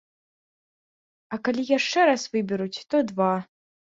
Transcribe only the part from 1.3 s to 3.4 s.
А калі яшчэ раз выберуць, то два.